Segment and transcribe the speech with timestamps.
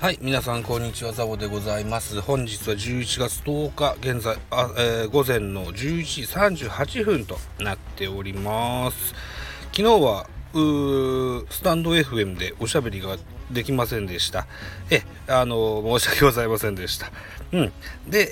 [0.00, 2.22] はい、皆さんこんにちは、ザボでございます。
[2.22, 9.14] 本日は11月10日、現在、あえー午前の11時38分となっております。
[9.76, 13.18] 昨日は、うースタンド FM でおしゃべりが
[13.50, 14.46] できませんでした。
[14.90, 17.10] え、あの、申し訳ございませんでした。
[17.52, 17.72] うん。
[18.08, 18.30] で、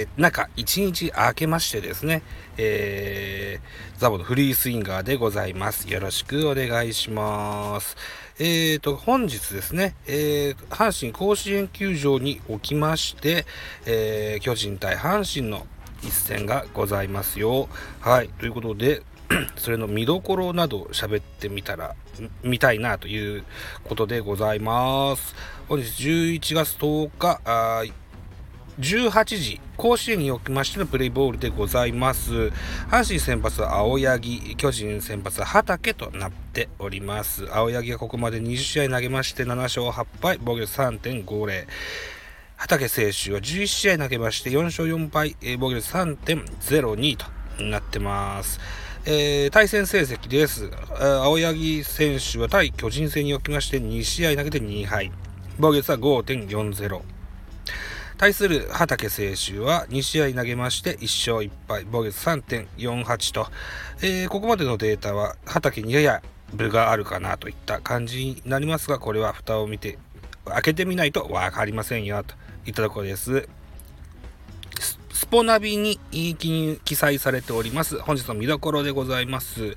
[0.00, 2.22] えー中1日明けましてですね、
[2.56, 5.90] えーザボのフリースインガーでございます。
[5.90, 7.96] よろしくお願いします。
[8.38, 13.46] えーと、本日ですね、えー阪神甲子園球場におきまして、
[13.86, 15.66] えー巨人対阪神の
[16.02, 17.68] 一戦がございますよ。
[18.00, 19.02] はい、ということで、
[19.56, 21.94] それの見どころなど喋ってみたら、
[22.42, 23.44] みたいなという
[23.84, 25.34] ことでございます。
[25.68, 27.84] 本日11月10日、あ
[28.78, 32.52] 18時、甲子園におきましてのプレイボールでございます。
[32.90, 37.48] 阪神先発は青柳、巨人先発は畑となっております。
[37.52, 41.66] 青柳がここまで20試合投げまして7勝8敗、防御率3.50。
[42.56, 48.60] 畑選手は11試合投げまして4勝4敗、防御率3.02となってます。
[49.04, 50.70] えー対戦成績です。
[51.00, 55.12] 青柳選手は対巨人戦におきまして2試合投げて2敗。
[55.58, 57.00] 防御率は5.40。
[58.16, 63.46] 対する畑選手は2試合投げまして1勝1敗、防御率3.48と、
[64.02, 66.22] えーここまでのデータは畑にやや
[66.52, 69.98] 分があるかなといった感じになりますが、これは蓋を見て、
[70.46, 72.34] 開けてみないと分かりませんよと
[72.66, 73.48] いったところです。
[75.30, 79.76] ポナビに記記載されております本日の見どころでございます。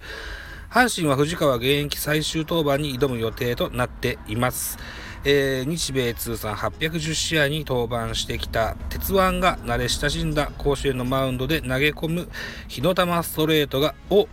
[0.69, 4.77] 阪神は藤川現役最終登板に挑む予定となっています。
[5.25, 12.29] えー日米通算810試合に登板してきた鉄腕が慣れ親しんだ甲子園のマウンドで投げ込む
[12.69, 14.29] 火の玉ストレートがを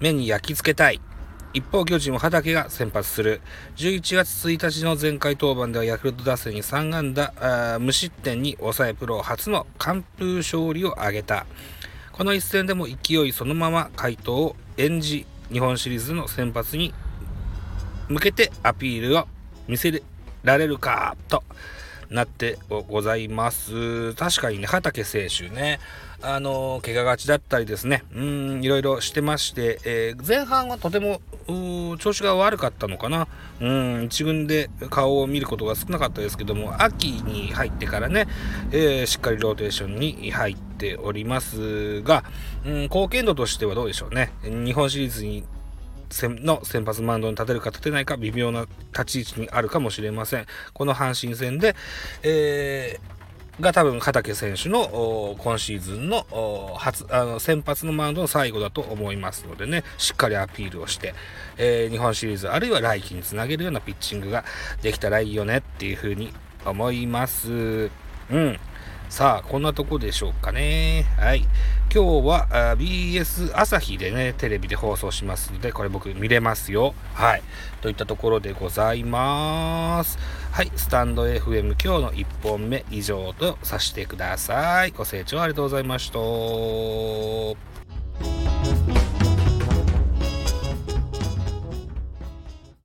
[0.00, 1.00] 目に焼き付けたい。
[1.54, 3.40] 一方、巨人は畑が先発する。
[3.76, 11.46] 11月1日の前回登板ではヤクルト打線に3安打、無失点に抑えプロ初の完封勝利を挙げた。
[12.10, 16.92] この一戦でも勢いそのまま回答を演じ、日本シリーズの先発に
[18.08, 19.28] 向けてアピールを
[19.68, 20.02] 見せ
[20.42, 21.44] られるかと
[22.10, 24.12] なってございます。
[24.14, 25.78] 確かにね、畑選手ね、
[26.26, 31.20] あの怪我がちだったりですね、うん、いろいろしてまして、えー前半はとても
[31.98, 33.28] 調子が悪かったのかな、
[33.60, 38.26] うん、一軍で顔を見ることが少なかったですけども、秋に入ってからね、
[38.72, 42.24] えーしっかりローテーションに入っておりますが、
[42.64, 44.32] うん、貢献度としてはどうでしょうね。
[44.42, 45.44] 日本シリーズに
[46.22, 50.46] の先発マウンドに立てるか立てないか微妙な立ち位置にあるかもしれません。
[50.72, 51.74] この阪神戦で、
[52.22, 53.13] えー
[53.60, 56.26] が多分畑選手の今シーズンの
[56.76, 61.14] 初あの先発のマウンドの最後だと思いますのでねしっかりアピールをして、
[61.56, 64.44] えー日本シリーズあるいは来季につなげるようなピッチングが
[64.82, 66.32] できたらいいよねっていうふうに
[66.64, 67.90] 思います。
[68.30, 68.58] うん
[69.14, 71.06] さあ、こんなとこでしょうかね。
[71.18, 71.42] はい。
[71.94, 76.94] 今日は BS 朝日でね、テレビで放送しますので、これ僕見れますよ。
[77.12, 77.42] はい。
[77.80, 80.18] といったところでございます。
[80.54, 80.70] はい。
[80.76, 84.92] スタンド FM 今日の1本目以上とさせてください。
[84.92, 87.73] ご清聴ありがとうございました。